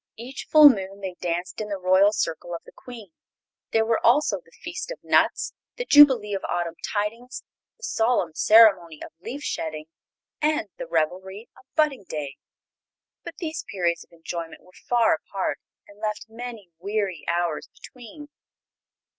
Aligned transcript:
Each 0.17 0.47
full 0.49 0.67
moon 0.69 1.01
they 1.01 1.13
danced 1.19 1.61
in 1.61 1.69
the 1.69 1.77
Royal 1.77 2.11
Circle 2.11 2.55
of 2.55 2.63
the 2.65 2.71
Queen. 2.71 3.11
There 3.69 3.85
were 3.85 4.03
also 4.03 4.41
the 4.43 4.51
Feast 4.63 4.89
of 4.89 4.97
Nuts, 5.03 5.53
the 5.75 5.85
Jubilee 5.85 6.33
of 6.33 6.43
Autumn 6.49 6.73
Tintings, 6.81 7.43
the 7.77 7.83
solemn 7.83 8.33
ceremony 8.33 8.99
of 9.05 9.11
Leaf 9.19 9.43
Shedding 9.43 9.85
and 10.41 10.69
the 10.77 10.87
revelry 10.87 11.49
of 11.55 11.65
Budding 11.75 12.05
Day. 12.09 12.37
But 13.23 13.37
these 13.37 13.63
periods 13.69 14.03
of 14.03 14.11
enjoyment 14.11 14.63
were 14.63 14.71
far 14.73 15.13
apart, 15.13 15.59
and 15.87 15.99
left 15.99 16.25
many 16.27 16.71
weary 16.79 17.23
hours 17.27 17.67
between. 17.67 18.27